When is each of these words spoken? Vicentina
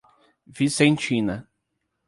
Vicentina 0.47 1.45